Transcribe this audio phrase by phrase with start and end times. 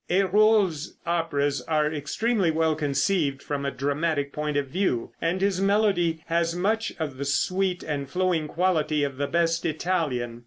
[0.09, 6.23] Hérold's operas are extremely well conceived from a dramatic point of view, and his melody
[6.25, 10.39] has much of the sweet and flowing quality of the best Italian.